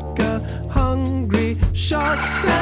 [0.00, 0.40] a
[0.70, 2.61] hungry shark.